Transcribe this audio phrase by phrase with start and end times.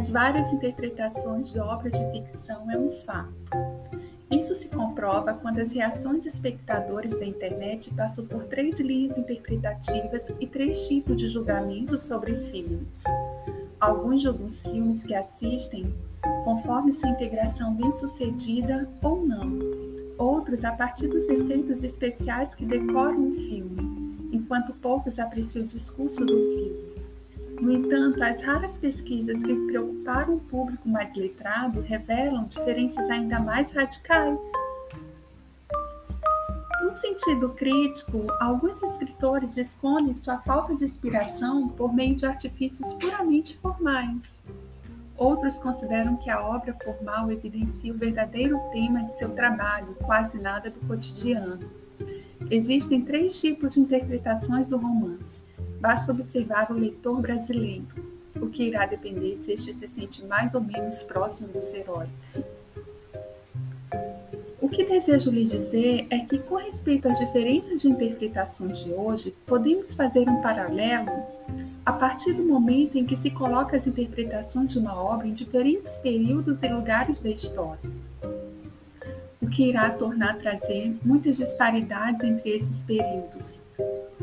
[0.00, 3.34] as várias interpretações de obras de ficção é um fato.
[4.30, 10.32] Isso se comprova quando as reações de espectadores da internet passam por três linhas interpretativas
[10.40, 13.04] e três tipos de julgamentos sobre filmes.
[13.78, 15.94] Alguns julgam os filmes que assistem
[16.44, 19.58] conforme sua integração bem-sucedida ou não.
[20.16, 26.24] Outros a partir dos efeitos especiais que decoram o filme, enquanto poucos apreciam o discurso
[26.24, 26.89] do filme.
[27.60, 33.70] No entanto, as raras pesquisas que preocuparam o público mais letrado revelam diferenças ainda mais
[33.70, 34.38] radicais.
[36.82, 43.54] No sentido crítico, alguns escritores escondem sua falta de inspiração por meio de artifícios puramente
[43.58, 44.42] formais.
[45.14, 50.70] Outros consideram que a obra formal evidencia o verdadeiro tema de seu trabalho, quase nada
[50.70, 51.60] do cotidiano.
[52.50, 55.42] Existem três tipos de interpretações do romance
[55.80, 57.86] Basta observar o leitor brasileiro,
[58.36, 62.42] o que irá depender se este se sente mais ou menos próximo dos heróis.
[64.60, 69.34] O que desejo lhe dizer é que, com respeito às diferenças de interpretações de hoje,
[69.46, 71.10] podemos fazer um paralelo
[71.84, 75.96] a partir do momento em que se coloca as interpretações de uma obra em diferentes
[75.96, 77.90] períodos e lugares da história,
[79.40, 83.60] o que irá tornar trazer muitas disparidades entre esses períodos,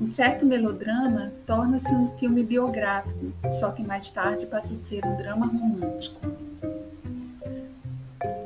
[0.00, 5.16] um certo melodrama torna-se um filme biográfico, só que mais tarde passa a ser um
[5.16, 6.20] drama romântico.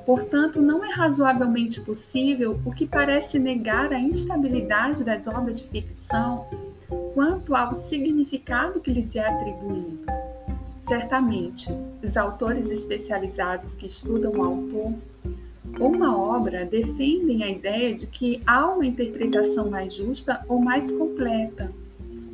[0.07, 6.47] Portanto, não é razoavelmente possível o que parece negar a instabilidade das obras de ficção
[7.15, 10.01] quanto ao significado que lhes é atribuído.
[10.83, 11.71] Certamente,
[12.03, 14.93] os autores especializados que estudam o autor
[15.79, 21.73] uma obra defendem a ideia de que há uma interpretação mais justa ou mais completa,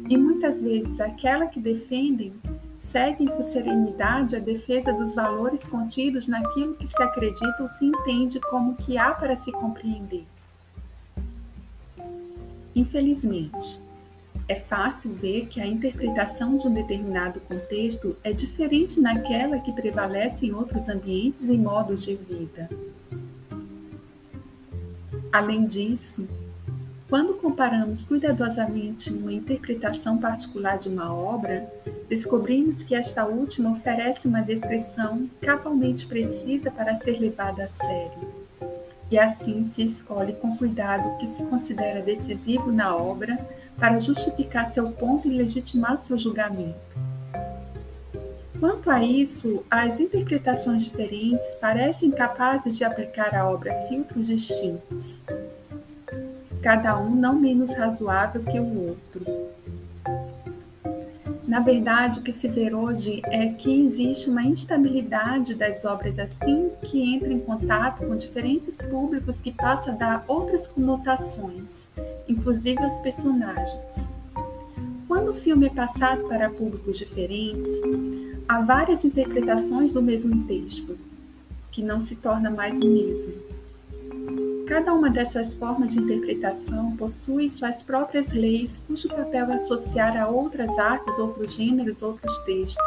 [0.08, 2.32] e muitas vezes aquela que defendem
[2.78, 8.40] seguem com serenidade a defesa dos valores contidos naquilo que se acredita ou se entende
[8.40, 10.24] como que há para se compreender.
[12.74, 13.80] Infelizmente,
[14.48, 20.46] é fácil ver que a interpretação de um determinado contexto é diferente naquela que prevalece
[20.46, 22.70] em outros ambientes e modos de vida.
[25.32, 26.26] Além disso,
[27.08, 31.70] quando comparamos cuidadosamente uma interpretação particular de uma obra,
[32.08, 38.28] descobrimos que esta última oferece uma descrição cabalmente precisa para ser levada a sério.
[39.10, 43.38] E assim se escolhe com cuidado o que se considera decisivo na obra
[43.78, 46.76] para justificar seu ponto e legitimar seu julgamento.
[48.60, 55.16] Quanto a isso, as interpretações diferentes parecem capazes de aplicar à obra filtros distintos,
[56.60, 59.24] cada um não menos razoável que o outro.
[61.46, 66.70] Na verdade, o que se vê hoje é que existe uma instabilidade das obras assim
[66.82, 71.88] que entra em contato com diferentes públicos que passa a dar outras conotações,
[72.28, 74.17] inclusive aos personagens.
[75.18, 77.66] Quando o filme é passado para públicos diferentes,
[78.48, 80.96] Há várias interpretações do mesmo texto,
[81.72, 83.34] que não se torna mais o mesmo.
[84.66, 90.28] Cada uma dessas formas de interpretação possui suas próprias leis, cujo papel é associar a
[90.28, 92.78] outras artes, outros gêneros, outros textos.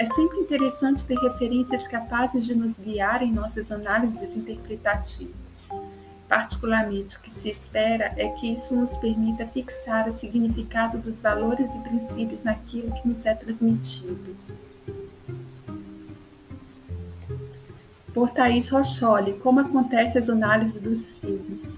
[0.00, 5.68] É sempre interessante ter referências capazes de nos guiar em nossas análises interpretativas.
[6.32, 11.74] Particularmente, o que se espera é que isso nos permita fixar o significado dos valores
[11.74, 14.34] e princípios naquilo que nos é transmitido.
[18.14, 21.68] por Thaís Rocholi, como acontece as análises dos filmes.